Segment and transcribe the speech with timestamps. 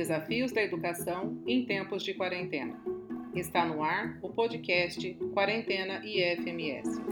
[0.00, 2.74] desafios da educação em tempos de quarentena.
[3.34, 7.02] Está no ar o podcast Quarentena IFMS.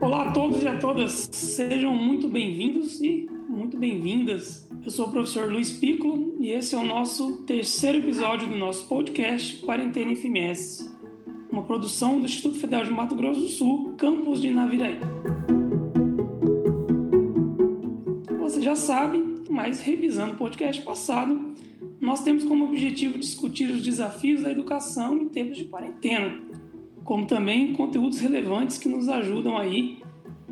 [0.00, 4.68] Olá a todos e a todas, sejam muito bem-vindos e muito bem-vindas.
[4.84, 8.86] Eu sou o professor Luiz Piccolo e esse é o nosso terceiro episódio do nosso
[8.86, 10.88] podcast Quarentena IFMS,
[11.50, 15.00] uma produção do Instituto Federal de Mato Grosso do Sul, campus de Naviraí.
[18.62, 19.18] já sabe,
[19.52, 21.52] mas revisando o podcast passado,
[22.00, 26.40] nós temos como objetivo discutir os desafios da educação em tempos de quarentena,
[27.04, 29.98] como também conteúdos relevantes que nos ajudam aí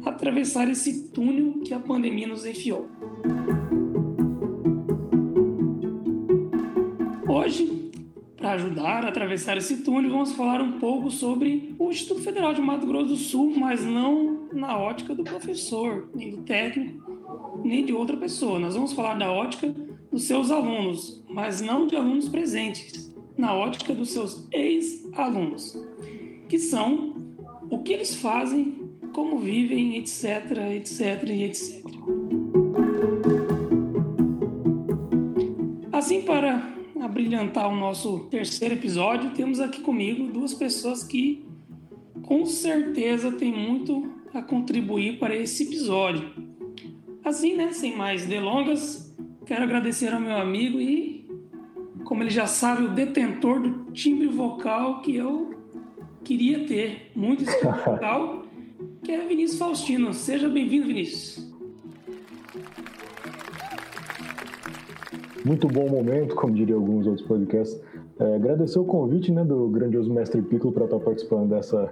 [0.04, 2.90] a atravessar esse túnel que a pandemia nos enfiou.
[7.26, 7.90] Hoje,
[8.36, 12.60] para ajudar a atravessar esse túnel, vamos falar um pouco sobre o Instituto Federal de
[12.60, 17.09] Mato Grosso do Sul, mas não na ótica do professor, nem do técnico,
[17.64, 18.58] nem de outra pessoa.
[18.58, 19.74] Nós vamos falar da ótica
[20.10, 25.78] dos seus alunos, mas não de alunos presentes, na ótica dos seus ex-alunos,
[26.48, 27.14] que são
[27.70, 31.84] o que eles fazem, como vivem, etc, etc e etc.
[35.92, 41.44] Assim, para abrilhantar o nosso terceiro episódio, temos aqui comigo duas pessoas que
[42.22, 46.49] com certeza têm muito a contribuir para esse episódio.
[47.24, 51.28] Assim, né, sem mais delongas, quero agradecer ao meu amigo e,
[52.04, 55.54] como ele já sabe, o detentor do timbre vocal que eu
[56.24, 58.46] queria ter, muito esse timbre vocal,
[59.04, 60.14] que é Vinícius Faustino.
[60.14, 61.50] Seja bem-vindo, Vinícius.
[65.44, 67.80] Muito bom momento, como diria alguns outros podcasts.
[68.18, 71.90] É, agradecer o convite né, do grandioso mestre Piccolo para estar participando dessa,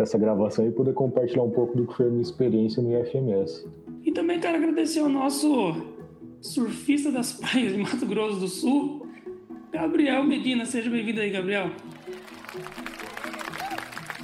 [0.00, 3.66] dessa gravação e poder compartilhar um pouco do que foi a minha experiência no IFMS.
[4.02, 5.74] E também quero agradecer ao nosso
[6.40, 9.06] surfista das praias de Mato Grosso do Sul,
[9.70, 10.64] Gabriel Medina.
[10.64, 11.70] Seja bem-vindo aí, Gabriel.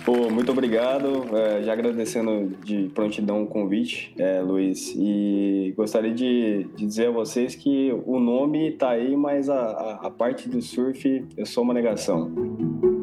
[0.03, 1.27] Pô, muito obrigado.
[1.37, 4.95] É, já agradecendo de prontidão o convite, é, Luiz.
[4.97, 10.06] E gostaria de, de, dizer a vocês que o nome tá aí, mas a, a,
[10.06, 12.96] a parte do surf eu sou uma negação.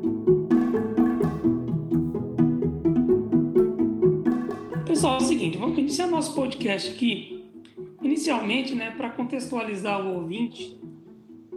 [5.34, 7.44] Seguinte, vamos iniciar nosso podcast aqui.
[8.04, 10.80] Inicialmente, né, para contextualizar o ouvinte,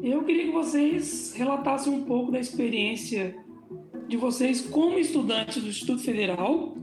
[0.03, 3.36] eu queria que vocês relatassem um pouco da experiência
[4.09, 6.75] de vocês como estudantes do Instituto Federal.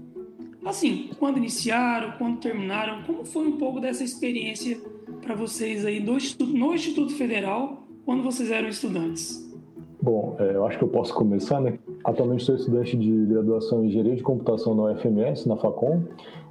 [0.64, 4.80] Assim, quando iniciaram, quando terminaram, como foi um pouco dessa experiência
[5.20, 9.52] para vocês aí do Instituto, no Instituto Federal, quando vocês eram estudantes?
[10.00, 11.80] Bom, é, eu acho que eu posso começar, né?
[12.04, 16.04] Atualmente sou estudante de graduação em Engenharia de Computação na UFMS, na Facom,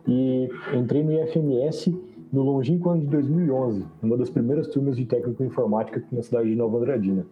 [0.07, 1.95] e entrei no IFMS
[2.33, 6.49] no longínquo ano de 2011, uma das primeiras turmas de técnico informática aqui na cidade
[6.49, 7.27] de Nova Andradina.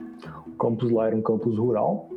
[0.46, 2.10] O campus lá era um campus rural,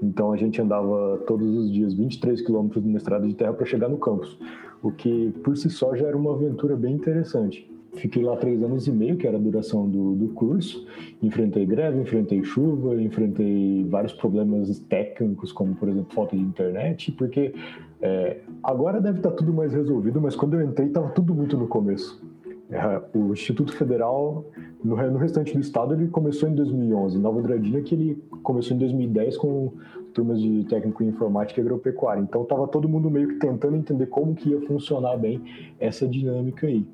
[0.00, 3.88] então a gente andava todos os dias 23 quilômetros numa estrada de terra para chegar
[3.88, 4.38] no campus,
[4.82, 7.68] o que por si só já era uma aventura bem interessante.
[7.98, 10.86] Fiquei lá três anos e meio, que era a duração do, do curso.
[11.22, 17.52] Enfrentei greve, enfrentei chuva, enfrentei vários problemas técnicos, como, por exemplo, falta de internet, porque
[18.00, 21.66] é, agora deve estar tudo mais resolvido, mas quando eu entrei estava tudo muito no
[21.66, 22.22] começo.
[22.70, 24.44] É, o Instituto Federal,
[24.84, 27.18] no, no, restante do estado, ele começou em 2011.
[27.18, 29.72] Nova Andradina, que ele começou em 2010 com
[30.12, 32.20] turmas de técnico em informática e agropecuária.
[32.20, 35.40] Então, estava todo mundo meio que tentando entender como que ia funcionar bem
[35.80, 36.86] essa dinâmica aí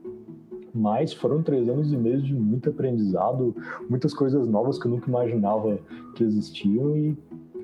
[0.75, 3.55] mas foram três anos e meio de muito aprendizado,
[3.89, 5.79] muitas coisas novas que eu nunca imaginava
[6.15, 7.17] que existiam e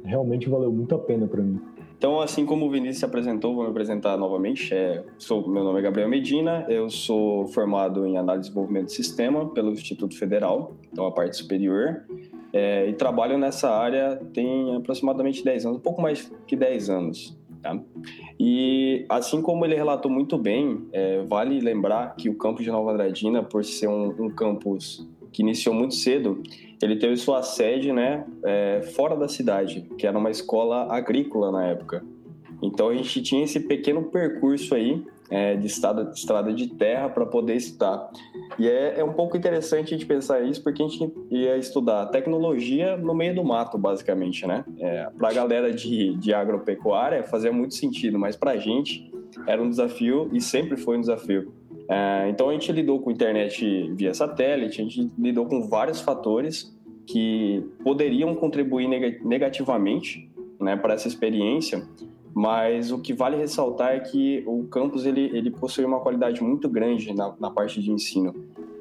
[0.04, 1.60] realmente valeu muito a pena para mim.
[1.98, 4.72] Então, assim como o Vinícius se apresentou, vou me apresentar novamente.
[4.72, 8.92] É, sou, meu nome é Gabriel Medina, eu sou formado em análise de desenvolvimento de
[8.92, 12.02] sistema pelo Instituto Federal, então a parte superior,
[12.54, 17.39] é, e trabalho nessa área tem aproximadamente 10 anos, um pouco mais que 10 anos.
[17.62, 17.78] Tá?
[18.38, 22.92] E assim como ele relatou muito bem, é, vale lembrar que o campus de Nova
[22.92, 26.42] Andradina, por ser um, um campus que iniciou muito cedo,
[26.82, 31.66] ele teve sua sede né, é, fora da cidade, que era uma escola agrícola na
[31.66, 32.02] época.
[32.62, 37.08] Então a gente tinha esse pequeno percurso aí é, de, estrada, de estrada de terra
[37.08, 38.10] para poder estudar.
[38.58, 42.06] E é, é, um pouco interessante a gente pensar isso, porque a gente ia estudar
[42.06, 44.64] tecnologia no meio do mato, basicamente, né?
[44.78, 49.10] É, para a galera de, de agropecuária fazia muito sentido, mas para a gente
[49.46, 51.52] era um desafio e sempre foi um desafio.
[51.88, 56.76] É, então a gente lidou com internet via satélite, a gente lidou com vários fatores
[57.06, 58.88] que poderiam contribuir
[59.24, 60.30] negativamente
[60.60, 61.82] né, para essa experiência,
[62.34, 66.68] mas o que vale ressaltar é que o campus ele, ele possui uma qualidade muito
[66.68, 68.34] grande na, na parte de ensino.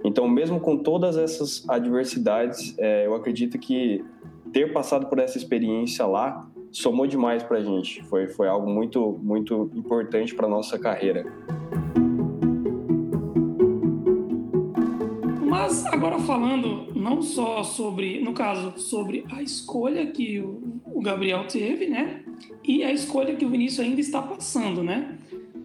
[0.04, 4.04] Então, mesmo com todas essas adversidades, é, eu acredito que
[4.52, 8.04] ter passado por essa experiência lá somou demais para a gente.
[8.04, 11.26] Foi, foi algo muito, muito importante para nossa carreira.
[15.42, 21.88] Mas agora falando não só sobre, no caso, sobre a escolha que o Gabriel teve,
[21.88, 22.24] né?
[22.70, 25.18] E a escolha que o Vinícius ainda está passando, né?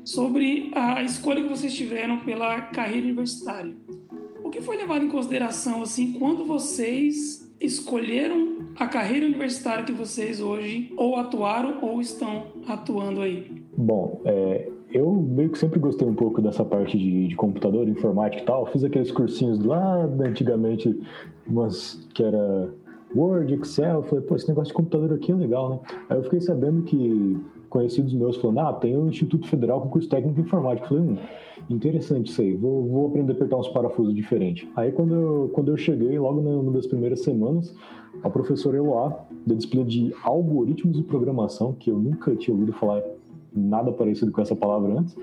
[0.03, 3.75] Sobre a escolha que vocês tiveram pela carreira universitária.
[4.43, 10.41] O que foi levado em consideração assim quando vocês escolheram a carreira universitária que vocês
[10.41, 13.53] hoje ou atuaram ou estão atuando aí?
[13.77, 18.43] Bom, é, eu meio que sempre gostei um pouco dessa parte de, de computador, informática
[18.43, 18.65] e tal.
[18.73, 20.99] Fiz aqueles cursinhos lá antigamente,
[21.47, 22.73] umas que era
[23.15, 24.03] Word, Excel.
[24.03, 25.81] Falei, pô, esse negócio de computador aqui é legal, né?
[26.09, 27.41] Aí eu fiquei sabendo que
[27.75, 30.87] conhecidos meus falando, ah, tem o Instituto Federal com curso técnico de informática.
[30.87, 31.17] falei, hum,
[31.69, 34.69] interessante isso aí, vou, vou aprender a apertar uns parafusos diferentes.
[34.77, 37.75] Aí quando eu, quando eu cheguei, logo numa das primeiras semanas,
[38.23, 43.03] a professora Eloá, da disciplina de algoritmos de programação, que eu nunca tinha ouvido falar
[43.53, 45.17] nada parecido com essa palavra antes,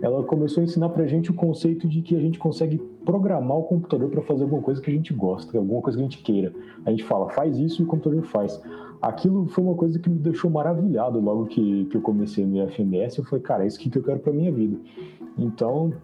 [0.00, 3.62] ela começou a ensinar pra gente o conceito de que a gente consegue programar o
[3.62, 6.52] computador para fazer alguma coisa que a gente gosta, alguma coisa que a gente queira.
[6.84, 8.60] A gente fala, faz isso e o computador faz.
[9.00, 13.16] Aquilo foi uma coisa que me deixou maravilhado logo que, que eu comecei no FMS.
[13.16, 14.76] Eu falei, cara, é isso que eu quero para minha vida.
[15.38, 15.94] Então,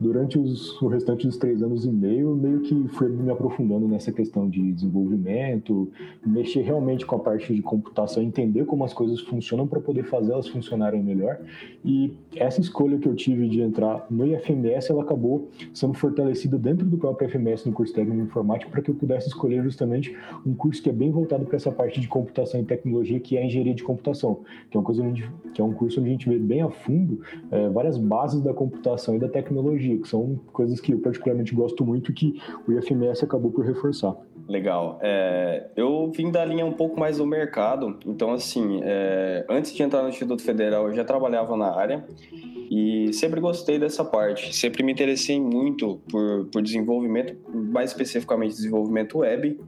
[0.00, 4.10] durante os, o restante dos três anos e meio, meio que fui me aprofundando nessa
[4.10, 5.90] questão de desenvolvimento,
[6.24, 10.32] mexer realmente com a parte de computação, entender como as coisas funcionam para poder fazer
[10.32, 11.38] elas funcionarem melhor.
[11.84, 16.86] E essa escolha que eu tive de entrar no IFMS, ela acabou sendo fortalecida dentro
[16.86, 20.16] do próprio IFMS no curso técnico de informática para que eu pudesse escolher justamente
[20.46, 23.42] um curso que é bem voltado para essa parte de computação e tecnologia, que é
[23.42, 26.12] a engenharia de computação, que é uma coisa onde, que é um curso onde a
[26.12, 27.20] gente vê bem a fundo
[27.50, 31.84] é, várias bases da computação e da tecnologia que são coisas que eu particularmente gosto
[31.84, 34.16] muito que o IFMS acabou por reforçar.
[34.48, 34.98] Legal.
[35.00, 39.82] É, eu vim da linha um pouco mais do mercado, então assim, é, antes de
[39.82, 42.04] entrar no Instituto Federal eu já trabalhava na área
[42.70, 49.18] e sempre gostei dessa parte, sempre me interessei muito por, por desenvolvimento, mais especificamente desenvolvimento
[49.18, 49.58] web.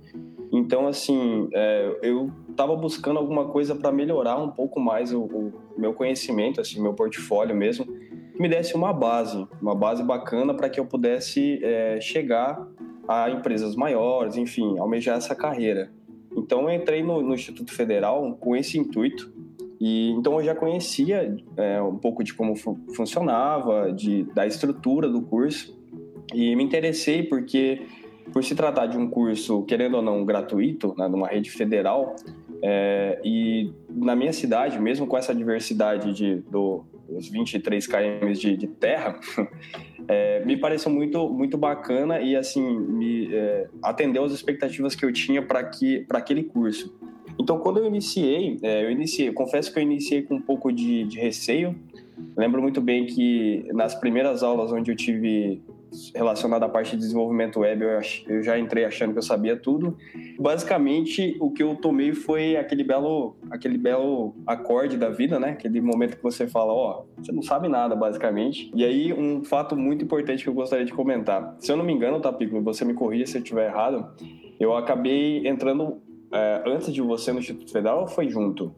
[0.52, 5.52] Então, assim, é, eu estava buscando alguma coisa para melhorar um pouco mais o, o,
[5.78, 7.86] meu conhecimento, assim, meu portfólio mesmo
[8.42, 12.68] me desse uma base, uma base bacana para que eu pudesse é, chegar
[13.06, 15.92] a empresas maiores, enfim, almejar essa carreira.
[16.36, 19.32] Então eu entrei no, no Instituto Federal com esse intuito
[19.80, 25.08] e então eu já conhecia é, um pouco de como fu funcionava, de, da estrutura
[25.08, 25.78] do curso
[26.34, 27.82] e me interessei porque
[28.32, 32.16] por se tratar de um curso, querendo ou não, gratuito, né, numa rede federal,
[32.62, 36.84] é, e na minha cidade, mesmo com essa diversidade de, do,
[37.16, 39.18] os 23 km de, de terra,
[40.08, 45.12] é, me pareceu muito, muito bacana e assim me é, atendeu às expectativas que eu
[45.12, 45.70] tinha para
[46.12, 46.94] aquele curso.
[47.38, 51.04] Então, quando eu iniciei, é, eu iniciei, confesso que eu iniciei com um pouco de,
[51.04, 51.74] de receio.
[52.36, 55.62] Lembro muito bem que nas primeiras aulas onde eu tive
[56.14, 59.96] relacionado à parte de desenvolvimento web, eu, eu, já entrei achando que eu sabia tudo.
[60.38, 65.50] Basicamente, o que eu tomei foi aquele belo, aquele belo acorde da vida, né?
[65.50, 68.70] Aquele momento que você fala, ó, oh, você não sabe nada, basicamente.
[68.74, 71.56] E aí, um fato muito importante que eu gostaria de comentar.
[71.58, 74.06] Se eu não me engano, tá, Pico, você me corrija se eu estiver errado,
[74.58, 76.00] eu acabei entrando
[76.32, 78.74] é, antes de você no Instituto Federal ou foi junto?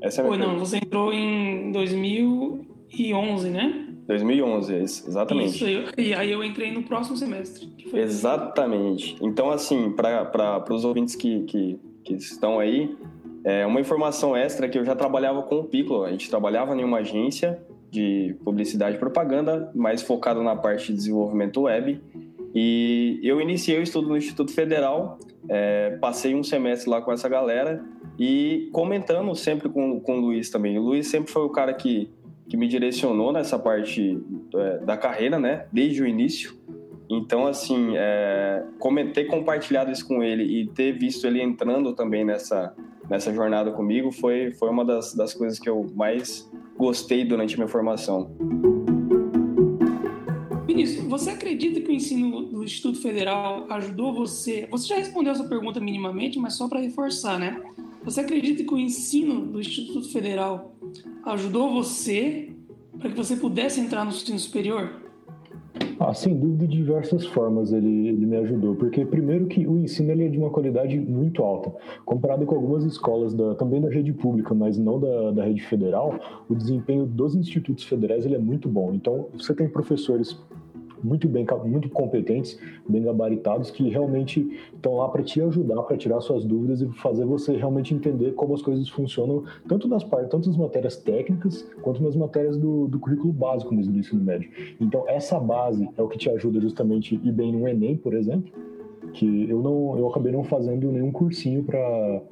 [0.00, 3.87] Essa é foi, não, você entrou em 2011, né?
[4.08, 5.56] 2011, exatamente.
[5.56, 7.70] Isso, e aí eu entrei no próximo semestre.
[7.92, 9.18] exatamente.
[9.20, 12.96] Então, assim, para os ouvintes que, que, que, estão aí,
[13.44, 16.04] é uma informação extra que eu já trabalhava com o Piccolo.
[16.04, 20.94] A gente trabalhava em uma agência de publicidade e propaganda, mais focado na parte de
[20.94, 22.00] desenvolvimento web.
[22.54, 25.18] E eu iniciei o estudo no Instituto Federal,
[25.50, 27.84] é, passei um semestre lá com essa galera
[28.18, 30.78] e comentando sempre com, com o Luiz também.
[30.78, 32.10] O Luiz sempre foi o cara que
[32.48, 34.18] que me direcionou nessa parte
[34.54, 35.66] é, da carreira, né?
[35.72, 36.56] Desde o início.
[37.10, 38.64] Então, assim, é,
[39.14, 42.74] ter compartilhado isso com ele e ter visto ele entrando também nessa,
[43.08, 47.58] nessa jornada comigo foi, foi uma das, das coisas que eu mais gostei durante a
[47.58, 48.30] minha formação.
[50.66, 54.68] Vinícius, você acredita que o ensino do Instituto Federal ajudou você?
[54.70, 57.60] Você já respondeu essa pergunta minimamente, mas só para reforçar, né?
[58.04, 60.77] Você acredita que o ensino do Instituto Federal
[61.24, 62.50] ajudou você
[62.98, 65.08] para que você pudesse entrar no ensino superior?
[66.00, 70.12] Ah, sem dúvida, de diversas formas ele, ele me ajudou, porque primeiro que o ensino
[70.12, 71.72] ele é de uma qualidade muito alta,
[72.04, 76.18] comparado com algumas escolas da, também da rede pública, mas não da, da rede federal,
[76.48, 78.92] o desempenho dos institutos federais ele é muito bom.
[78.94, 80.38] Então, você tem professores
[81.02, 86.20] muito bem, muito competentes, bem gabaritados, que realmente estão lá para te ajudar, para tirar
[86.20, 90.56] suas dúvidas e fazer você realmente entender como as coisas funcionam, tanto nas tanto nas
[90.56, 94.50] matérias técnicas, quanto nas matérias do, do currículo básico mesmo do ensino médio.
[94.80, 98.52] Então, essa base é o que te ajuda justamente ir bem no Enem, por exemplo,
[99.12, 102.22] que eu não, eu acabei não fazendo nenhum cursinho para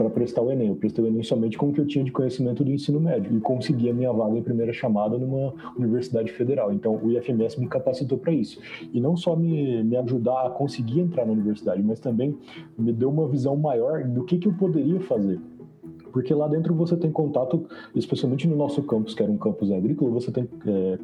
[0.00, 0.68] para prestar o Enem.
[0.68, 3.36] Eu prestei o Enem somente com o que eu tinha de conhecimento do ensino médio
[3.36, 6.72] e consegui a minha vaga em primeira chamada numa universidade federal.
[6.72, 8.58] Então, o IFMS me capacitou para isso.
[8.94, 12.34] E não só me, me ajudar a conseguir entrar na universidade, mas também
[12.78, 15.38] me deu uma visão maior do que, que eu poderia fazer.
[16.12, 20.10] Porque lá dentro você tem contato, especialmente no nosso campus, que era um campus agrícola,
[20.10, 20.98] você tem é,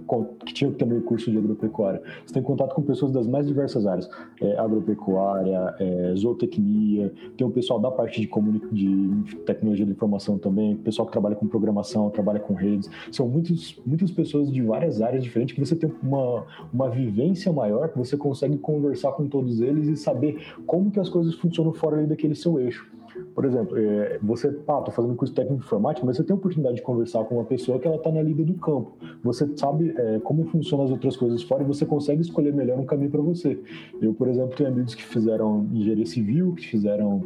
[0.45, 2.03] que tinha também curso de agropecuária.
[2.25, 4.09] Você tem contato com pessoas das mais diversas áreas,
[4.41, 8.29] é, agropecuária, é, zootecnia, tem o pessoal da parte de,
[8.73, 12.91] de tecnologia da informação também, pessoal que trabalha com programação, trabalha com redes.
[13.11, 17.89] São muitos, muitas pessoas de várias áreas diferentes que você tem uma, uma vivência maior,
[17.89, 22.07] que você consegue conversar com todos eles e saber como que as coisas funcionam fora
[22.07, 22.96] daquele seu eixo.
[23.35, 26.39] Por exemplo, é, você, ah, tô fazendo curso técnico de informática, mas você tem a
[26.39, 28.97] oportunidade de conversar com uma pessoa que ela está na lida do campo.
[29.23, 32.85] Você sabe é, como funcionam as outras coisas fora e você consegue escolher melhor um
[32.85, 33.59] caminho para você.
[34.01, 37.23] Eu, por exemplo, tenho amigos que fizeram engenharia civil, que fizeram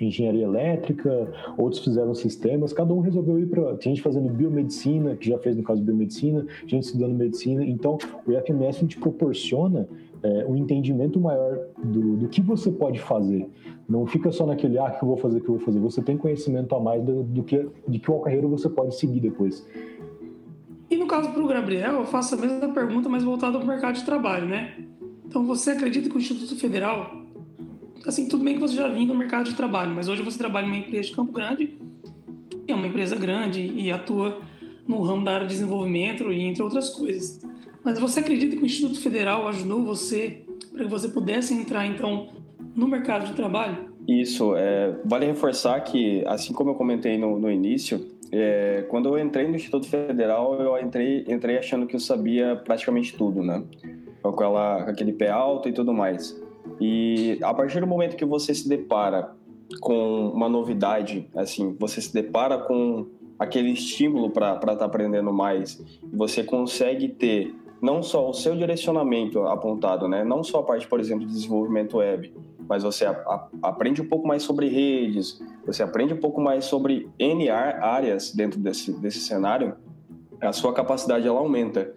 [0.00, 3.76] engenharia elétrica, outros fizeram sistemas, cada um resolveu ir para.
[3.76, 7.64] Tem gente fazendo biomedicina, que já fez no caso biomedicina, gente estudando medicina.
[7.64, 9.88] Então, o IFMS te proporciona
[10.22, 13.48] é, um entendimento maior do, do que você pode fazer.
[13.90, 15.80] Não fica só naquele, ah, que eu vou fazer, que eu vou fazer.
[15.80, 19.66] Você tem conhecimento a mais do, do que, de qual carreira você pode seguir depois.
[20.88, 23.68] E no caso para o Gabriel, eu faço a mesma pergunta, mas voltada para o
[23.68, 24.76] mercado de trabalho, né?
[25.26, 27.10] Então, você acredita que o Instituto Federal,
[28.06, 30.66] assim, tudo bem que você já vinha no mercado de trabalho, mas hoje você trabalha
[30.66, 31.76] em uma empresa de Campo Grande,
[32.68, 34.40] é uma empresa grande e atua
[34.86, 37.40] no ramo da área de desenvolvimento e entre outras coisas.
[37.82, 42.28] Mas você acredita que o Instituto Federal ajudou você para que você pudesse entrar, então,
[42.74, 43.90] no mercado de trabalho?
[44.06, 44.54] Isso.
[44.56, 49.48] É, vale reforçar que, assim como eu comentei no, no início, é, quando eu entrei
[49.48, 53.62] no Instituto Federal, eu entrei, entrei achando que eu sabia praticamente tudo, né?
[54.22, 56.40] Com, com aquele pé alto e tudo mais.
[56.80, 59.32] E a partir do momento que você se depara
[59.80, 63.06] com uma novidade, assim, você se depara com
[63.38, 69.40] aquele estímulo para estar tá aprendendo mais, você consegue ter não só o seu direcionamento
[69.44, 70.22] apontado, né?
[70.22, 72.32] Não só a parte, por exemplo, de desenvolvimento web,
[72.70, 76.66] mas você a, a, aprende um pouco mais sobre redes, você aprende um pouco mais
[76.66, 79.74] sobre N áreas dentro desse, desse cenário,
[80.40, 81.92] a sua capacidade ela aumenta.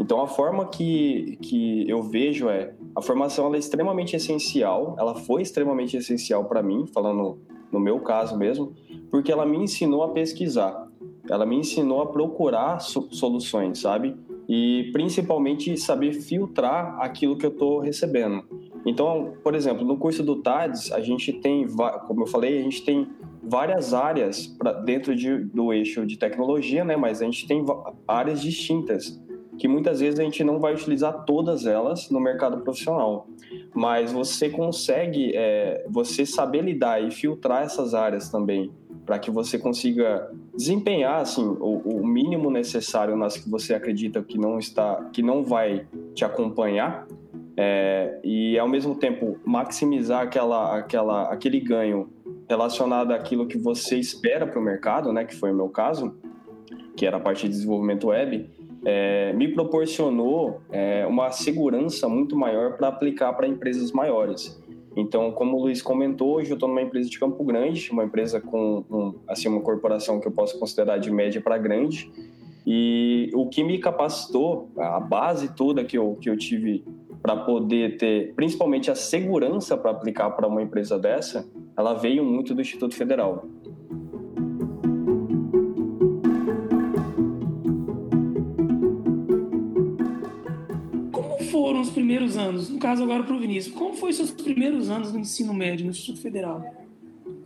[0.00, 5.14] Então a forma que, que eu vejo é a formação ela é extremamente essencial, ela
[5.14, 7.38] foi extremamente essencial para mim, falando
[7.70, 8.74] no meu caso mesmo,
[9.12, 10.88] porque ela me ensinou a pesquisar,
[11.30, 14.16] ela me ensinou a procurar soluções, sabe?
[14.48, 18.44] e principalmente saber filtrar aquilo que eu estou recebendo.
[18.86, 21.66] Então, por exemplo, no curso do TADS, a gente tem,
[22.06, 23.08] como eu falei, a gente tem
[23.42, 26.96] várias áreas pra, dentro de, do eixo de tecnologia, né?
[26.96, 27.64] Mas a gente tem
[28.06, 29.20] áreas distintas
[29.58, 33.26] que muitas vezes a gente não vai utilizar todas elas no mercado profissional.
[33.74, 38.70] Mas você consegue, é, você saber lidar e filtrar essas áreas também
[39.04, 44.36] para que você consiga desempenhar assim o, o, mínimo necessário nas que você acredita que
[44.36, 47.06] não está que não vai te acompanhar
[47.56, 52.08] é, e ao mesmo tempo maximizar aquela aquela aquele ganho
[52.48, 56.16] relacionado àquilo que você espera para o mercado né que foi o meu caso
[56.96, 58.48] que era a parte de desenvolvimento web
[58.84, 64.60] é, me proporcionou é, uma segurança muito maior para aplicar para empresas maiores
[64.96, 68.40] então, como o Luiz comentou, hoje eu estou numa empresa de Campo Grande, uma empresa
[68.40, 72.10] com um, assim uma corporação que eu posso considerar de média para grande.
[72.66, 76.82] E o que me capacitou, a base toda que eu, que eu tive
[77.22, 82.54] para poder ter, principalmente a segurança para aplicar para uma empresa dessa, ela veio muito
[82.54, 83.46] do Instituto Federal.
[91.50, 92.68] foram os primeiros anos?
[92.68, 93.74] No caso, agora para o Vinícius.
[93.74, 96.85] Como foi seus primeiros anos no ensino médio no Instituto Federal?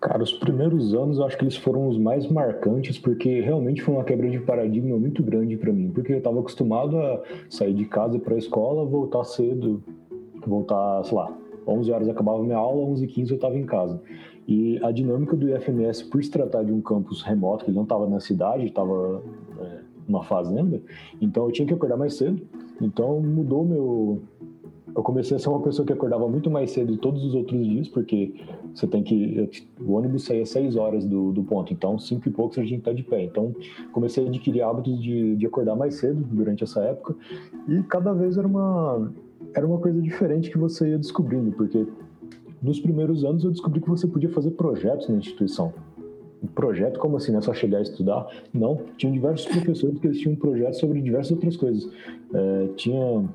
[0.00, 3.94] Cara, os primeiros anos eu acho que eles foram os mais marcantes, porque realmente foi
[3.94, 5.90] uma quebra de paradigma muito grande para mim.
[5.90, 9.82] Porque eu estava acostumado a sair de casa para a escola, voltar cedo,
[10.46, 14.00] voltar, sei lá, 11 horas acabava minha aula, 11 h 15 eu estava em casa.
[14.48, 18.08] E a dinâmica do IFMS, por se tratar de um campus remoto, que não estava
[18.08, 19.22] na cidade, estava
[19.60, 20.80] é, numa fazenda,
[21.20, 22.40] então eu tinha que acordar mais cedo
[22.80, 24.22] então mudou meu
[24.94, 27.66] eu comecei a ser uma pessoa que acordava muito mais cedo de todos os outros
[27.66, 28.34] dias, porque
[28.74, 29.50] você tem que.
[29.80, 32.82] O ônibus saía às 6 horas do, do ponto, então 5 e poucos a gente
[32.82, 33.24] tá de pé.
[33.24, 33.54] Então
[33.92, 37.14] comecei a adquirir hábitos de, de acordar mais cedo durante essa época,
[37.68, 39.12] e cada vez era uma,
[39.54, 41.86] era uma coisa diferente que você ia descobrindo, porque
[42.62, 45.72] nos primeiros anos eu descobri que você podia fazer projetos na instituição.
[46.54, 48.26] Projeto, como assim, não é só chegar a estudar?
[48.52, 51.90] Não, tinham diversos professores que eles tinham projetos sobre diversas outras coisas.
[52.32, 53.28] É, tinha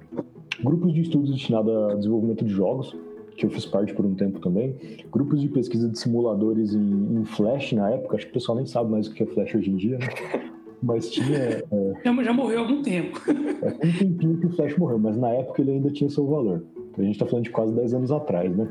[0.63, 2.95] grupos de estudos destinados a desenvolvimento de jogos,
[3.35, 4.75] que eu fiz parte por um tempo também,
[5.11, 8.65] grupos de pesquisa de simuladores em, em Flash na época, acho que o pessoal nem
[8.65, 10.07] sabe mais o que é Flash hoje em dia, né?
[10.81, 11.37] Mas tinha.
[11.37, 11.63] É,
[12.03, 13.19] já, já morreu há algum tempo.
[13.27, 16.63] É um tempinho que o Flash morreu, mas na época ele ainda tinha seu valor.
[16.95, 18.69] A gente está falando de quase 10 anos atrás, né?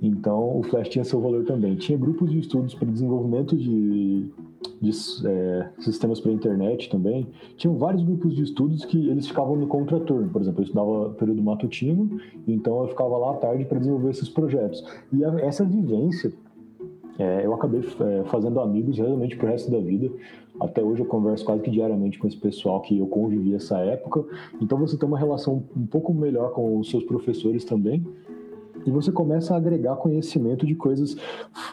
[0.00, 1.74] Então o Flash tinha seu valor também.
[1.74, 4.30] Tinha grupos de estudos para desenvolvimento de,
[4.80, 4.90] de
[5.26, 7.26] é, sistemas para internet também.
[7.56, 10.28] Tinham vários grupos de estudos que eles ficavam no contraturno.
[10.28, 14.28] Por exemplo, eu estudava período matutino, então eu ficava lá à tarde para desenvolver esses
[14.28, 14.84] projetos.
[15.12, 16.32] E a, essa vivência,
[17.18, 20.10] é, eu acabei é, fazendo amigos realmente para o resto da vida.
[20.60, 24.24] Até hoje eu converso quase que diariamente com esse pessoal que eu convivi essa época.
[24.60, 28.04] Então você tem uma relação um pouco melhor com os seus professores também
[28.86, 31.16] e você começa a agregar conhecimento de coisas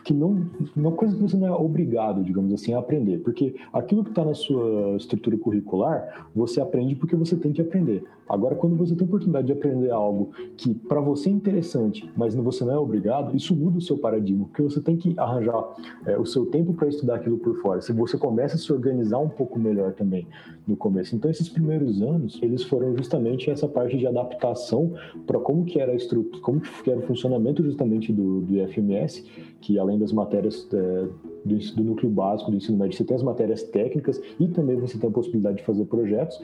[0.03, 0.45] que não,
[0.75, 4.23] uma coisa que você não é obrigado, digamos assim, a aprender, porque aquilo que está
[4.23, 8.03] na sua estrutura curricular você aprende porque você tem que aprender.
[8.29, 12.35] Agora, quando você tem a oportunidade de aprender algo que para você é interessante, mas
[12.35, 15.63] você não é obrigado, isso muda o seu paradigma, porque você tem que arranjar
[16.05, 17.81] é, o seu tempo para estudar aquilo por fora.
[17.81, 20.27] Se você começa a se organizar um pouco melhor também
[20.67, 21.15] no começo.
[21.15, 24.93] Então, esses primeiros anos, eles foram justamente essa parte de adaptação
[25.25, 29.23] para como que era a estrutura, como que o funcionamento justamente do, do IFMS,
[29.61, 31.07] que além das matérias é,
[31.45, 34.97] do, do núcleo básico do ensino médio, você tem as matérias técnicas e também você
[34.97, 36.39] tem a possibilidade de fazer projetos.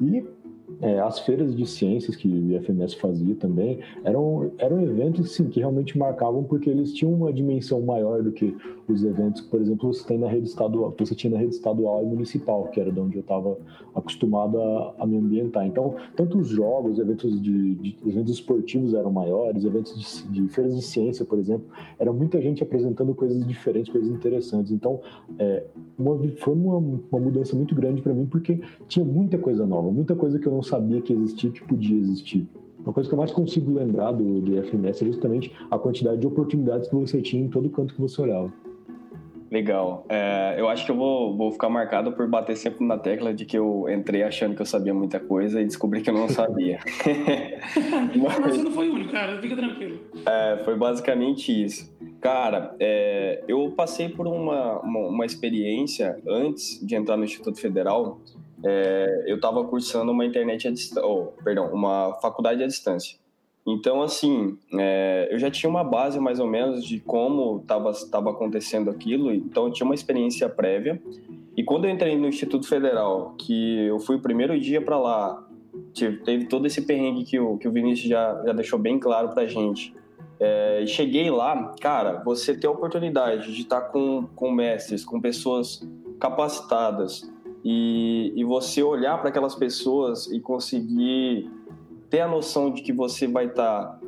[0.00, 0.24] E
[0.80, 5.60] é, as feiras de ciências que o IFMS fazia também eram, eram eventos sim, que
[5.60, 8.54] realmente marcavam porque eles tinham uma dimensão maior do que
[8.92, 12.02] os eventos que, por exemplo, você tem na rede estadual, você tinha na rede estadual
[12.02, 13.56] e municipal, que era de onde eu estava
[13.94, 15.66] acostumado a, a, me ambientar.
[15.66, 20.74] Então, tanto os jogos, eventos de, de eventos esportivos eram maiores, eventos de, de, feiras
[20.74, 21.66] de ciência, por exemplo,
[21.98, 24.72] era muita gente apresentando coisas diferentes, coisas interessantes.
[24.72, 25.00] Então,
[25.38, 25.64] é,
[25.98, 30.14] uma, foi uma, uma mudança muito grande para mim porque tinha muita coisa nova, muita
[30.14, 32.48] coisa que eu não sabia que existia, que podia existir.
[32.80, 36.26] Uma coisa que eu mais consigo lembrar do, do FMS é justamente a quantidade de
[36.26, 38.50] oportunidades que você tinha em todo canto que você olhava.
[39.50, 40.04] Legal.
[40.08, 43.44] É, eu acho que eu vou, vou ficar marcado por bater sempre na tecla de
[43.44, 46.78] que eu entrei achando que eu sabia muita coisa e descobri que eu não sabia.
[48.14, 49.40] Mas você não foi o único, cara.
[49.40, 50.00] Fica tranquilo.
[50.26, 51.90] É, foi basicamente isso.
[52.20, 58.20] Cara, é, eu passei por uma, uma, uma, experiência antes de entrar no Instituto Federal.
[58.64, 63.16] É, eu estava cursando uma internet a distância, oh, perdão, uma faculdade à distância.
[63.70, 68.88] Então, assim, é, eu já tinha uma base mais ou menos de como estava acontecendo
[68.88, 70.98] aquilo, então eu tinha uma experiência prévia.
[71.54, 75.46] E quando eu entrei no Instituto Federal, que eu fui o primeiro dia para lá,
[76.24, 79.46] teve todo esse perrengue que o, que o Vinícius já, já deixou bem claro para
[79.46, 79.94] gente.
[80.40, 85.86] É, cheguei lá, cara, você ter a oportunidade de estar com, com mestres, com pessoas
[86.18, 87.30] capacitadas,
[87.62, 91.50] e, e você olhar para aquelas pessoas e conseguir
[92.10, 94.00] ter a noção de que você vai estar tá,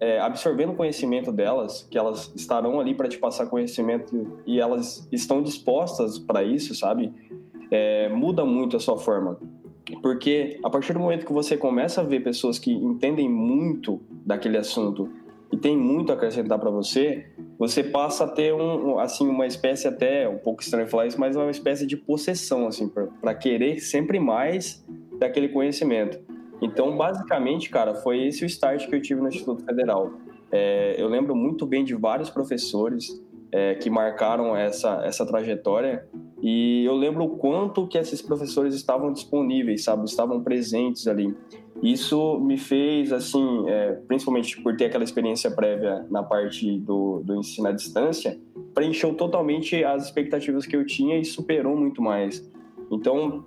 [0.00, 5.42] é, absorvendo conhecimento delas, que elas estarão ali para te passar conhecimento e elas estão
[5.42, 7.12] dispostas para isso, sabe?
[7.70, 9.38] É, muda muito a sua forma.
[10.02, 14.56] Porque a partir do momento que você começa a ver pessoas que entendem muito daquele
[14.56, 15.10] assunto
[15.52, 17.26] e tem muito a acrescentar para você,
[17.58, 21.34] você passa a ter um, assim uma espécie até um pouco estranho falar isso, mas
[21.34, 24.84] uma espécie de possessão assim para querer sempre mais
[25.18, 26.18] daquele conhecimento.
[26.60, 30.12] Então, basicamente, cara, foi esse o start que eu tive no Instituto Federal.
[30.52, 33.08] É, eu lembro muito bem de vários professores
[33.52, 36.06] é, que marcaram essa, essa trajetória
[36.42, 41.36] e eu lembro o quanto que esses professores estavam disponíveis, sabe, estavam presentes ali.
[41.82, 47.36] Isso me fez, assim, é, principalmente por ter aquela experiência prévia na parte do, do
[47.36, 48.38] ensino à distância,
[48.74, 52.48] preencheu totalmente as expectativas que eu tinha e superou muito mais.
[52.90, 53.44] Então,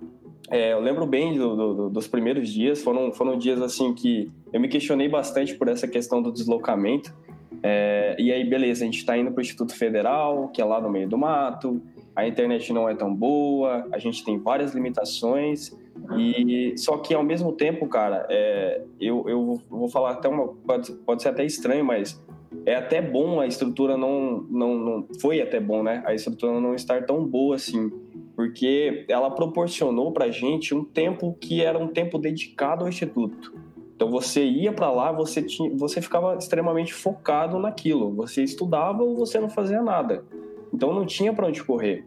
[0.50, 4.60] é, eu lembro bem do, do, dos primeiros dias, foram, foram dias assim que eu
[4.60, 7.14] me questionei bastante por essa questão do deslocamento.
[7.62, 10.80] É, e aí, beleza, a gente está indo para o Instituto Federal, que é lá
[10.80, 11.80] no meio do mato,
[12.14, 15.72] a internet não é tão boa, a gente tem várias limitações.
[16.18, 20.48] E só que ao mesmo tempo, cara, é, eu, eu vou falar até uma.
[20.48, 22.22] Pode, pode ser até estranho, mas
[22.66, 25.08] é até bom a estrutura não, não, não.
[25.20, 26.02] Foi até bom, né?
[26.04, 27.90] A estrutura não estar tão boa assim
[28.34, 33.54] porque ela proporcionou para a gente um tempo que era um tempo dedicado ao instituto.
[33.94, 38.12] Então você ia para lá, você tinha, você ficava extremamente focado naquilo.
[38.14, 40.24] Você estudava ou você não fazia nada.
[40.72, 42.04] Então não tinha para onde correr.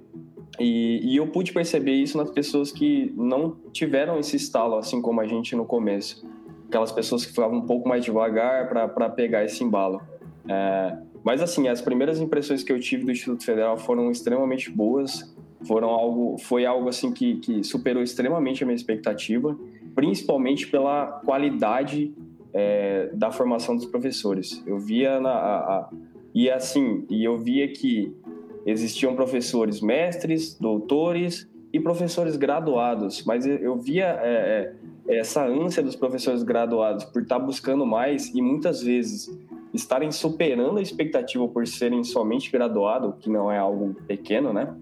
[0.59, 5.21] E, e, eu pude perceber isso nas pessoas que não tiveram esse estalo, assim como
[5.21, 6.25] a gente no começo.
[6.67, 10.01] Aquelas pessoas que ficavam um pouco mais devagar para pegar esse embalo.
[10.49, 15.35] É, mas assim, as primeiras impressões que eu tive do Instituto Federal foram extremamente boas.
[15.67, 19.57] Foram algo, foi algo assim que, que superou extremamente a minha expectativa,
[19.93, 22.13] principalmente pela qualidade
[22.53, 24.63] é, da formação dos professores.
[24.65, 25.89] Eu via na, a, a,
[26.33, 28.13] e assim, e eu via que
[28.65, 34.73] existiam professores mestres, doutores e professores graduados, mas eu via é,
[35.07, 39.29] essa ânsia dos professores graduados por estar buscando mais e muitas vezes
[39.73, 44.73] estarem superando a expectativa por serem somente graduado, que não é algo pequeno, né?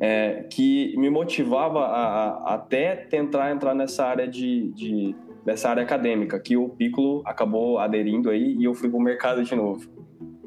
[0.00, 5.82] É, que me motivava a, a, até tentar entrar nessa área de, de, nessa área
[5.82, 9.88] acadêmica, que o Piccolo acabou aderindo aí e eu fui para o mercado de novo.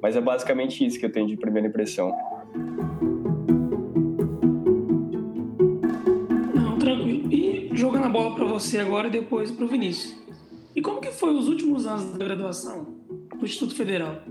[0.02, 2.12] Mas é basicamente isso que eu tenho de primeira impressão.
[6.54, 7.32] Não, tranquilo.
[7.32, 10.17] E jogando a bola para você agora e depois para o Vinícius.
[10.75, 12.88] E como que foi os últimos anos da graduação
[13.36, 14.21] no Instituto Federal?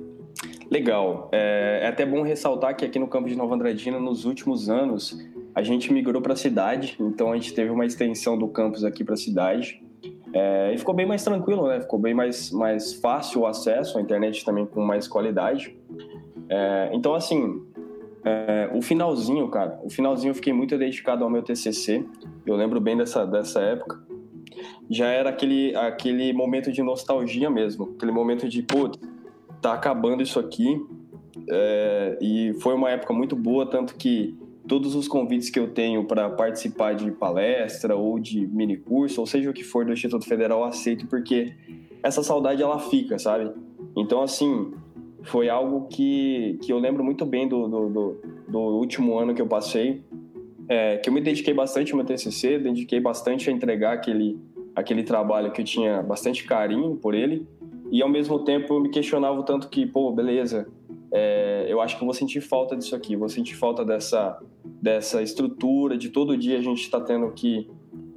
[0.71, 1.29] Legal.
[1.33, 5.19] É, é até bom ressaltar que aqui no campus de Nova Andradina, nos últimos anos,
[5.55, 9.03] a gente migrou para a cidade, então a gente teve uma extensão do campus aqui
[9.03, 9.83] para a cidade.
[10.33, 11.81] É, e ficou bem mais tranquilo, né?
[11.81, 15.75] Ficou bem mais, mais fácil o acesso à internet também com mais qualidade.
[16.51, 17.63] É, então, assim,
[18.25, 22.05] é, o finalzinho, cara, o finalzinho eu fiquei muito dedicado ao meu TCC.
[22.45, 24.07] Eu lembro bem dessa, dessa época.
[24.91, 28.99] Já era aquele, aquele momento de nostalgia mesmo, aquele momento de, putz,
[29.61, 30.81] tá acabando isso aqui.
[31.51, 36.05] É, e foi uma época muito boa, tanto que todos os convites que eu tenho
[36.05, 40.27] para participar de palestra ou de mini curso, ou seja o que for do Instituto
[40.27, 41.55] Federal, eu aceito porque
[42.03, 43.51] essa saudade ela fica, sabe?
[43.97, 44.73] Então, assim,
[45.23, 48.17] foi algo que, que eu lembro muito bem do, do, do,
[48.49, 50.03] do último ano que eu passei,
[50.69, 54.39] é, que eu me dediquei bastante ao meu TCC, dediquei bastante a entregar aquele,
[54.77, 57.47] aquele trabalho que eu tinha bastante carinho por ele,
[57.91, 60.69] e ao mesmo tempo eu me questionava o tanto que, pô, beleza,
[61.13, 65.23] é, eu acho que eu vou sentir falta disso aqui, vou sentir falta dessa, dessa
[65.23, 67.71] estrutura, de todo dia a gente está tendo que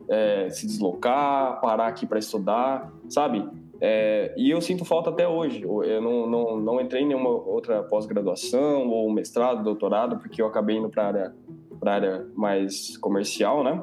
[0.09, 3.47] é, se deslocar, parar aqui para estudar, sabe?
[3.79, 5.63] É, e eu sinto falta até hoje.
[5.63, 10.77] Eu não, não, não entrei em nenhuma outra pós-graduação ou mestrado, doutorado, porque eu acabei
[10.77, 11.35] indo para a área,
[11.83, 13.81] área mais comercial, né?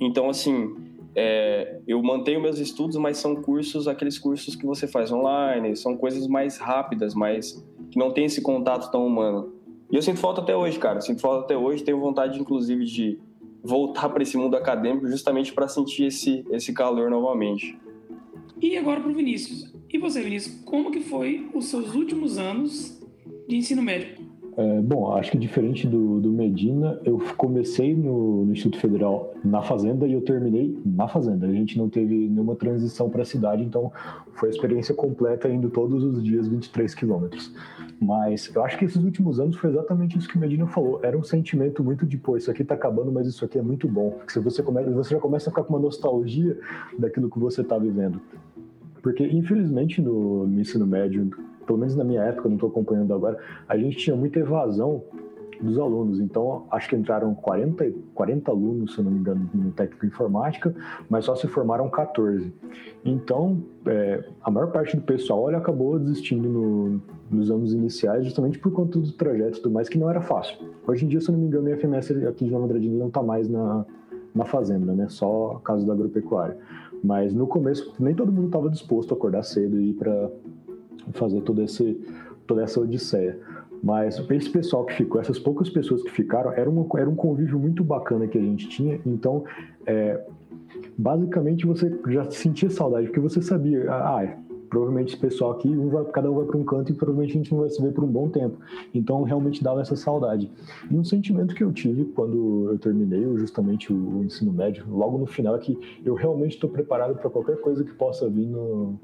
[0.00, 0.76] Então, assim,
[1.14, 5.96] é, eu mantenho meus estudos, mas são cursos, aqueles cursos que você faz online, são
[5.96, 9.52] coisas mais rápidas, mais que não tem esse contato tão humano.
[9.90, 11.00] E eu sinto falta até hoje, cara.
[11.00, 11.84] Sinto falta até hoje.
[11.84, 13.18] Tenho vontade, inclusive, de
[13.62, 17.78] voltar para esse mundo acadêmico, justamente para sentir esse, esse calor novamente.
[18.60, 19.72] E agora para o Vinícius.
[19.92, 23.00] E você, Vinícius, como que foi os seus últimos anos
[23.46, 24.13] de ensino médio?
[24.56, 29.62] É, bom, acho que diferente do, do Medina, eu comecei no, no, Instituto Federal na
[29.62, 31.46] Fazenda e eu terminei na Fazenda.
[31.46, 33.90] A gente não teve nenhuma transição para a cidade, então
[34.34, 37.52] foi a experiência completa indo todos os dias 23 quilômetros.
[38.00, 41.00] Mas eu acho que esses últimos anos foi exatamente isso que o Medina falou.
[41.02, 43.88] Era um sentimento muito de, pô, isso aqui está acabando, mas isso aqui é muito
[43.88, 44.20] bom.
[44.28, 46.56] Se você, começa, você já começa a ficar com uma nostalgia
[46.96, 48.20] daquilo que você está vivendo.
[49.04, 51.30] Porque, infelizmente, no, no, ensino médio,
[51.64, 55.02] pelo menos na minha época, não estou acompanhando agora, a gente tinha muita evasão
[55.60, 56.20] dos alunos.
[56.20, 60.74] Então, acho que entraram 40, 40 alunos, se não me engano, no técnico informática,
[61.08, 62.52] mas só se formaram 14.
[63.04, 67.00] Então, é, a maior parte do pessoal olha, acabou desistindo no,
[67.30, 70.56] nos anos iniciais, justamente por conta do trajeto e tudo mais, que não era fácil.
[70.86, 73.22] Hoje em dia, se não me engano, a FMS aqui de Nova Andradina não está
[73.22, 73.84] mais na,
[74.34, 75.06] na fazenda, né?
[75.08, 76.56] Só caso da agropecuária.
[77.02, 80.30] Mas no começo, nem todo mundo estava disposto a acordar cedo e ir para
[81.12, 82.00] fazer todo esse,
[82.46, 83.38] toda essa odisseia.
[83.82, 87.58] Mas esse pessoal que ficou, essas poucas pessoas que ficaram, era, uma, era um convívio
[87.58, 88.98] muito bacana que a gente tinha.
[89.04, 89.44] Então,
[89.86, 90.24] é,
[90.96, 94.38] basicamente, você já sentia saudade, porque você sabia, ah,
[94.70, 97.36] provavelmente esse pessoal aqui, um vai, cada um vai para um canto e provavelmente a
[97.36, 98.56] gente não vai se ver por um bom tempo.
[98.92, 100.50] Então realmente dava essa saudade.
[100.90, 105.16] E um sentimento que eu tive quando eu terminei justamente o, o ensino médio, logo
[105.16, 108.98] no final, é que eu realmente estou preparado para qualquer coisa que possa vir no,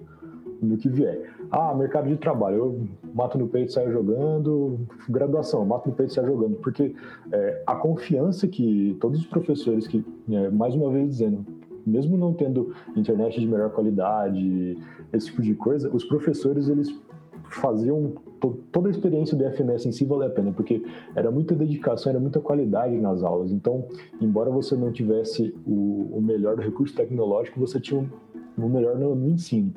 [0.62, 1.30] no que vier.
[1.50, 4.80] Ah, mercado de trabalho, eu mato no peito e saio jogando.
[5.08, 6.56] Graduação, mato no peito e saio jogando.
[6.56, 6.94] Porque
[7.32, 11.44] é, a confiança que todos os professores que, é, mais uma vez dizendo,
[11.86, 14.78] mesmo não tendo internet de melhor qualidade,
[15.12, 16.94] esse tipo de coisa, os professores eles
[17.50, 20.82] faziam to toda a experiência do FMS em si valer a pena, porque
[21.14, 23.50] era muita dedicação, era muita qualidade nas aulas.
[23.50, 23.84] Então,
[24.20, 28.08] embora você não tivesse o, o melhor recurso tecnológico, você tinha
[28.56, 29.72] o melhor no, no ensino.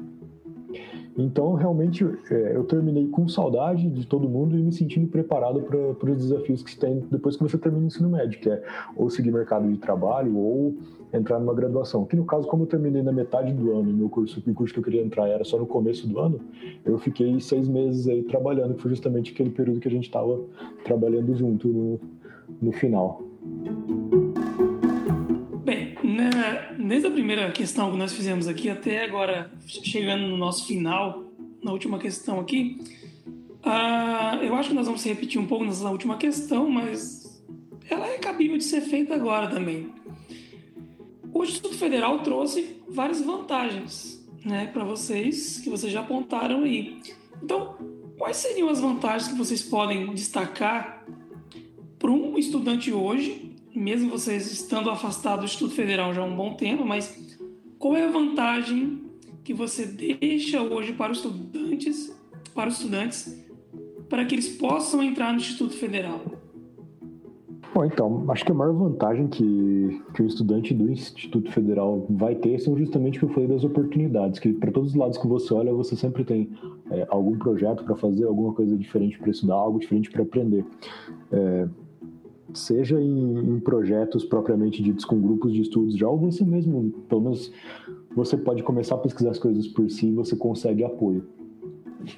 [1.18, 6.12] Então, realmente, é, eu terminei com saudade de todo mundo e me sentindo preparado para
[6.12, 8.64] os desafios que tem depois que você termina o ensino médio, que é
[8.96, 10.76] ou seguir mercado de trabalho ou
[11.14, 12.06] entrar numa graduação.
[12.06, 14.80] Que no caso, como eu terminei na metade do ano, meu curso, o curso que
[14.80, 16.40] eu queria entrar era só no começo do ano,
[16.84, 20.40] eu fiquei seis meses aí trabalhando, que foi justamente aquele período que a gente estava
[20.84, 22.00] trabalhando junto no,
[22.62, 23.22] no final.
[26.24, 31.26] Né, desde a primeira questão que nós fizemos aqui até agora, chegando no nosso final,
[31.62, 32.78] na última questão aqui,
[33.66, 37.44] uh, eu acho que nós vamos repetir um pouco nessa última questão, mas
[37.90, 39.92] ela é cabível de ser feita agora também.
[41.34, 47.02] O Instituto Federal trouxe várias vantagens né, para vocês, que vocês já apontaram aí.
[47.42, 47.76] Então,
[48.18, 51.06] quais seriam as vantagens que vocês podem destacar
[52.00, 56.54] para um estudante hoje mesmo vocês estando afastados do Instituto Federal já há um bom
[56.54, 57.38] tempo, mas
[57.80, 59.04] qual é a vantagem
[59.44, 62.16] que você deixa hoje para os estudantes,
[62.54, 63.46] para os estudantes,
[64.10, 66.22] para que eles possam entrar no Instituto Federal?
[67.74, 72.36] Bom, então, acho que a maior vantagem que, que o estudante do Instituto Federal vai
[72.36, 75.28] ter são justamente o que eu falei das oportunidades, que para todos os lados que
[75.28, 76.52] você olha, você sempre tem
[76.92, 80.64] é, algum projeto para fazer, alguma coisa diferente para estudar, algo diferente para aprender.
[81.32, 81.68] É,
[82.56, 87.22] seja em, em, projetos propriamente ditos com grupos de estudos já, ou você mesmo, pelo
[87.22, 87.52] menos,
[88.16, 91.26] você pode começar a pesquisar as coisas por si e você consegue apoio.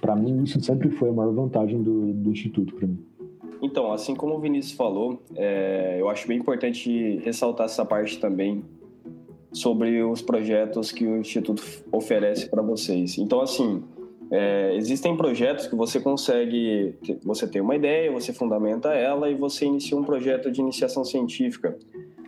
[0.02, 3.00] Para mim, isso sempre foi a maior vantagem do, do Instituto, para mim.
[3.62, 8.63] Então, assim como o Vinícius falou, é, eu acho bem importante ressaltar essa parte também
[9.52, 13.17] sobre os projetos que o Instituto oferece para vocês.
[13.17, 13.84] Então, assim,
[14.32, 19.66] é, existem projetos que você consegue, você tem uma ideia, você fundamenta ela e você
[19.66, 21.78] inicia um projeto de iniciação científica.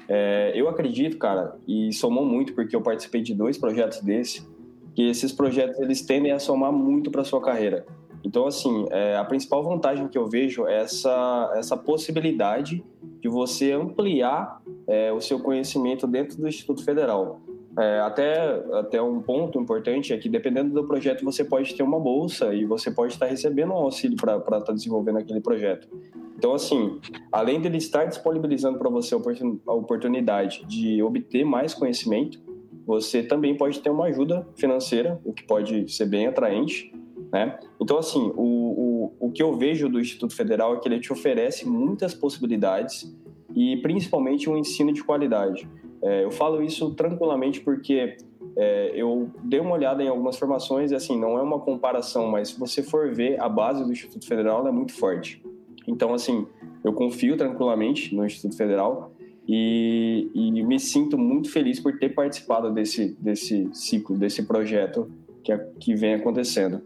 [0.07, 4.47] É, eu acredito, cara, e somou muito porque eu participei de dois projetos desse,
[4.95, 7.85] que esses projetos eles tendem a somar muito para sua carreira.
[8.23, 12.83] Então, assim, é, a principal vantagem que eu vejo é essa, essa possibilidade
[13.21, 17.39] de você ampliar é, o seu conhecimento dentro do Instituto Federal.
[17.77, 21.99] É, até, até um ponto importante é que, dependendo do projeto, você pode ter uma
[21.99, 25.87] bolsa e você pode estar recebendo um auxílio para estar tá desenvolvendo aquele projeto.
[26.35, 26.99] Então, assim,
[27.31, 32.39] além dele estar disponibilizando para você a oportunidade de obter mais conhecimento,
[32.85, 36.91] você também pode ter uma ajuda financeira, o que pode ser bem atraente.
[37.31, 37.59] Né?
[37.79, 41.13] Então, assim, o, o, o que eu vejo do Instituto Federal é que ele te
[41.13, 43.13] oferece muitas possibilidades
[43.55, 45.67] e principalmente um ensino de qualidade.
[46.07, 48.15] É, eu falo isso tranquilamente porque
[48.55, 52.49] é, eu dei uma olhada em algumas formações e assim, não é uma comparação, mas
[52.49, 55.43] se você for ver, a base do Instituto Federal é muito forte.
[55.85, 56.47] Então, assim,
[56.81, 59.11] eu confio tranquilamente no Instituto Federal
[59.45, 65.11] e, e me sinto muito feliz por ter participado desse, desse ciclo, desse projeto
[65.43, 66.81] que, que vem acontecendo.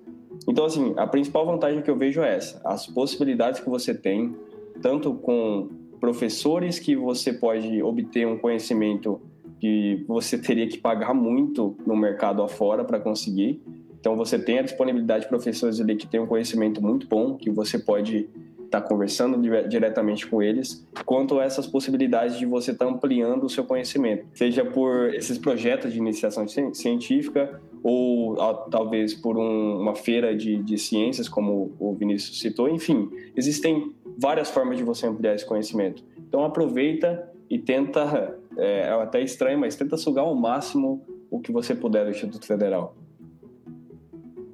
[0.47, 4.35] Então, assim, a principal vantagem que eu vejo é essa: as possibilidades que você tem,
[4.81, 5.69] tanto com
[6.01, 9.21] professores que você pode obter um conhecimento
[9.59, 13.61] que você teria que pagar muito no mercado afora para conseguir.
[13.99, 17.51] Então você tem a disponibilidade de professores ali que têm um conhecimento muito bom, que
[17.51, 18.27] você pode
[18.65, 19.37] estar tá conversando
[19.67, 24.25] diretamente com eles, quanto a essas possibilidades de você estar tá ampliando o seu conhecimento,
[24.33, 28.35] seja por esses projetos de iniciação científica ou
[28.71, 34.51] talvez por um, uma feira de, de ciências, como o Vinícius citou, enfim, existem várias
[34.51, 36.03] formas de você ampliar esse conhecimento.
[36.15, 41.51] Então aproveita e tenta, é, é até estranho, mas tenta sugar ao máximo o que
[41.51, 42.95] você puder do Instituto Federal.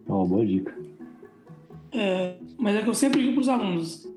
[0.08, 0.74] Uma boa dica.
[1.92, 4.10] É, mas é que eu sempre digo para os alunos: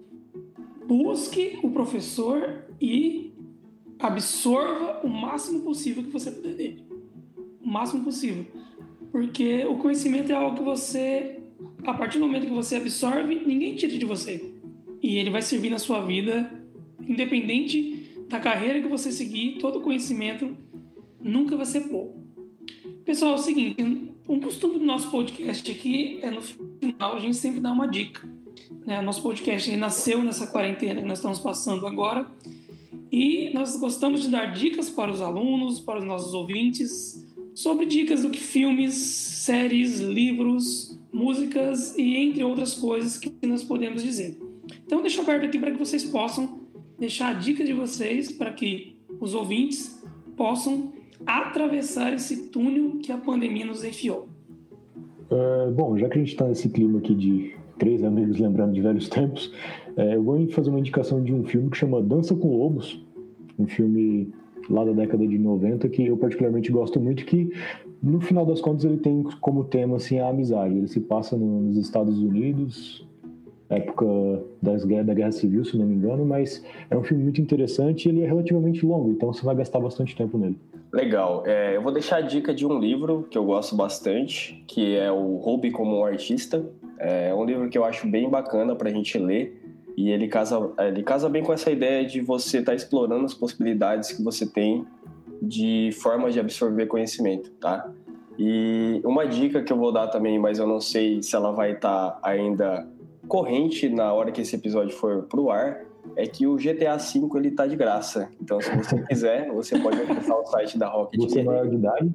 [0.87, 3.35] busque o professor e
[3.99, 6.85] absorva o máximo possível que você puder dele.
[7.61, 8.47] O máximo possível.
[9.11, 11.41] Porque o conhecimento é algo que você,
[11.85, 14.50] a partir do momento que você absorve, ninguém tira de você
[15.03, 16.51] e ele vai servir na sua vida,
[17.01, 20.57] independente da carreira que você seguir, todo conhecimento
[21.21, 22.21] nunca vai ser pouco.
[23.05, 23.83] Pessoal, é o seguinte,
[24.29, 28.29] um costume do nosso podcast aqui é no final a gente sempre dá uma dica.
[28.87, 29.01] Né?
[29.03, 32.31] Nosso podcast nasceu nessa quarentena que nós estamos passando agora
[33.11, 38.23] e nós gostamos de dar dicas para os alunos, para os nossos ouvintes, sobre dicas
[38.23, 44.50] do que filmes, séries, livros, músicas e entre outras coisas que nós podemos dizer.
[44.91, 46.63] Então, deixo aberto aqui para que vocês possam
[46.99, 50.03] deixar a dica de vocês para que os ouvintes
[50.37, 50.93] possam
[51.25, 54.27] atravessar esse túnel que a pandemia nos enfiou.
[55.31, 58.81] É, bom, já que a gente está nesse clima aqui de três amigos lembrando de
[58.81, 59.53] velhos tempos,
[59.97, 63.01] é, eu vou fazer uma indicação de um filme que chama Dança com Lobos,
[63.57, 64.35] um filme
[64.69, 67.53] lá da década de 90 que eu particularmente gosto muito, que
[68.03, 70.77] no final das contas, ele tem como tema assim, a amizade.
[70.77, 73.09] Ele se passa nos Estados Unidos,
[73.71, 74.05] época
[74.61, 78.09] das, da Guerra Civil, se não me engano, mas é um filme muito interessante e
[78.09, 80.59] ele é relativamente longo, então você vai gastar bastante tempo nele.
[80.93, 81.45] Legal.
[81.47, 85.11] É, eu vou deixar a dica de um livro que eu gosto bastante, que é
[85.11, 86.65] o Hobby como um Artista.
[86.99, 89.63] É um livro que eu acho bem bacana para a gente ler
[89.97, 93.35] e ele casa, ele casa bem com essa ideia de você estar tá explorando as
[93.35, 94.85] possibilidades que você tem
[95.41, 97.89] de formas de absorver conhecimento, tá?
[98.39, 101.73] E uma dica que eu vou dar também, mas eu não sei se ela vai
[101.73, 102.87] estar tá ainda
[103.31, 105.83] corrente na hora que esse episódio for pro ar,
[106.17, 108.29] é que o GTA V ele tá de graça.
[108.43, 111.21] Então, se você quiser, você pode acessar o site da Rocket.
[111.21, 112.15] Você é maior de idade?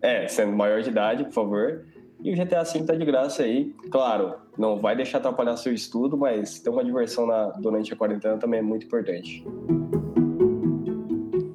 [0.00, 1.84] É, sendo maior de idade, por favor.
[2.22, 3.74] E o GTA V tá de graça aí.
[3.90, 8.38] Claro, não vai deixar atrapalhar seu estudo, mas ter uma diversão na, durante a quarentena
[8.38, 9.44] também é muito importante.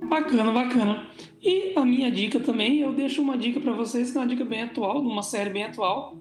[0.09, 1.07] Bacana, bacana.
[1.41, 4.43] E a minha dica também, eu deixo uma dica para vocês, que é uma dica
[4.43, 6.17] bem atual, de uma série bem atual,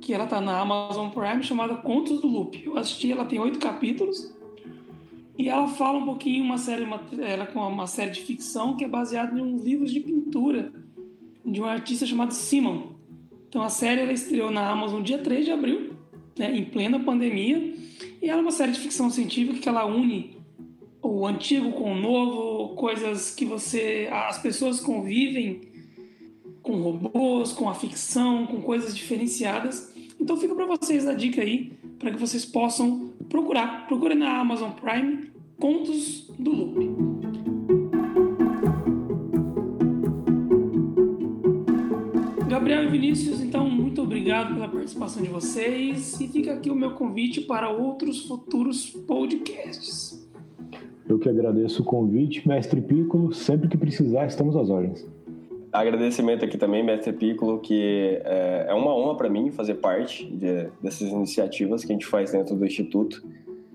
[0.00, 2.62] que ela tá na Amazon Prime, chamada Contos do Loop.
[2.64, 4.34] Eu assisti, ela tem oito capítulos,
[5.38, 8.84] e ela fala um pouquinho uma série, uma, ela com uma série de ficção que
[8.84, 10.72] é baseada em uns livros de pintura
[11.44, 12.92] de um artista chamado Simon.
[13.48, 15.94] Então a série ela estreou na Amazon dia 3 de abril,
[16.38, 17.74] né, em plena pandemia,
[18.20, 20.38] e ela é uma série de ficção científica que ela une
[21.02, 25.62] o antigo com o novo, coisas que você as pessoas convivem
[26.62, 29.92] com robôs, com a ficção, com coisas diferenciadas.
[30.20, 33.86] Então fica para vocês a dica aí para que vocês possam procurar.
[33.86, 37.20] Procure na Amazon Prime Contos do Loop.
[42.48, 46.92] Gabriel e Vinícius, então muito obrigado pela participação de vocês e fica aqui o meu
[46.92, 50.28] convite para outros futuros podcasts.
[51.08, 53.32] Eu que agradeço o convite, mestre Piccolo.
[53.32, 55.06] Sempre que precisar, estamos às ordens.
[55.72, 60.68] Agradecimento aqui também, mestre Piccolo, que é, é uma honra para mim fazer parte de,
[60.82, 63.22] dessas iniciativas que a gente faz dentro do Instituto.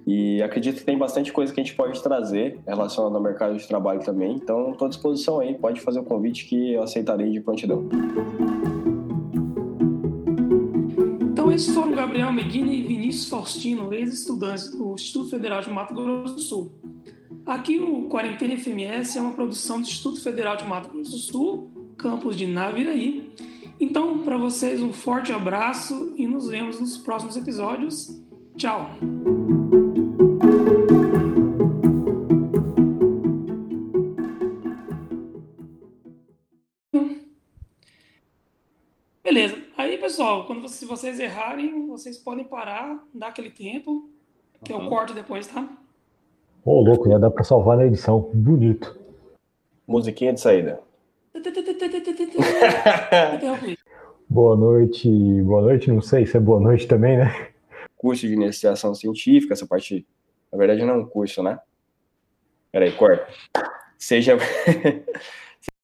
[0.06, 3.66] E acredito que tem bastante coisa que a gente pode trazer relacionado ao mercado de
[3.66, 4.36] trabalho também.
[4.36, 5.56] Então, estou à disposição aí.
[5.56, 7.88] Pode fazer o convite que eu aceitarei de prontidão.
[11.22, 16.36] Então, esses foram Gabriel Medina e Vinícius Faustino, ex-estudantes do Instituto Federal de Mato Grosso
[16.36, 16.72] do Sul.
[17.46, 21.72] Aqui o Quarentena FMS é uma produção do Instituto Federal de Mato Grosso do Sul,
[21.98, 23.34] campus de Naviraí.
[23.80, 28.22] Então, para vocês, um forte abraço e nos vemos nos próximos episódios.
[28.56, 28.90] Tchau!
[39.24, 39.58] Beleza.
[39.76, 44.10] Aí, pessoal, quando se vocês errarem, vocês podem parar, dar aquele tempo,
[44.64, 45.68] que eu corto depois, tá?
[46.64, 48.32] Ô, oh, louco, já dá pra salvar na edição.
[48.34, 48.98] Bonito.
[49.86, 50.80] Musiquinha de saída.
[54.30, 55.10] Boa noite,
[55.44, 57.50] boa noite, não sei se é boa noite também, né?
[57.98, 60.08] Curso de iniciação científica, essa parte,
[60.52, 61.60] na verdade, não é um curso, né?
[62.72, 63.28] Peraí, corta.
[63.98, 64.38] Seja.